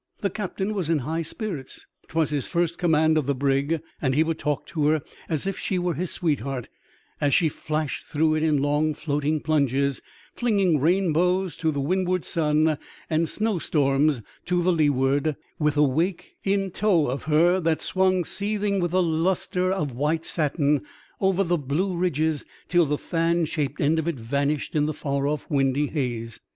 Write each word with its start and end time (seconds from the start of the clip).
The 0.21 0.31
captain 0.31 0.73
was 0.73 0.89
in 0.89 0.97
high 1.05 1.21
spirits; 1.21 1.85
'twas 2.07 2.31
his 2.31 2.47
first 2.47 2.79
command 2.79 3.19
of 3.19 3.27
the 3.27 3.35
brig, 3.35 3.81
and 4.01 4.15
he 4.15 4.23
would 4.23 4.39
talk 4.39 4.65
to 4.69 4.87
her 4.87 5.03
as 5.29 5.45
if 5.45 5.59
she 5.59 5.77
were 5.77 5.93
his 5.93 6.09
sweetheart, 6.09 6.69
as 7.21 7.35
she 7.35 7.49
flashed 7.49 8.05
through 8.07 8.33
it 8.33 8.41
in 8.41 8.63
long 8.63 8.95
floating 8.95 9.41
plunges, 9.41 10.01
flinging 10.33 10.79
rainbows 10.79 11.55
to 11.57 11.69
the 11.69 11.79
windward 11.79 12.25
sun 12.25 12.79
and 13.11 13.29
snowstorms 13.29 14.23
to 14.47 14.55
leeward, 14.59 15.35
with 15.59 15.77
a 15.77 15.81
THIRST 15.81 15.93
J 15.93 15.93
AN 15.93 15.93
OCEAN 15.93 16.05
INCIDENT. 16.07 16.17
45 16.45 16.55
■ 16.55 16.55
wake 16.55 16.55
in 16.55 16.71
to^ 16.71 17.13
of 17.13 17.23
her 17.25 17.59
that 17.59 17.81
swung 17.83 18.23
seething 18.23 18.79
with 18.79 18.89
the 18.89 19.03
lastre 19.03 19.71
of 19.71 19.91
white 19.91 20.25
satin 20.25 20.81
oyer 21.21 21.43
the 21.43 21.59
blue 21.59 21.95
ridges 21.95 22.43
till 22.67 22.87
the 22.87 22.97
fan 22.97 23.45
shaped 23.45 23.79
end 23.79 23.99
of 23.99 24.07
it 24.07 24.15
vanished 24.19 24.75
in 24.75 24.87
the 24.87 24.95
far 24.95 25.27
off 25.27 25.47
windy 25.47 25.85
haze. 25.85 26.39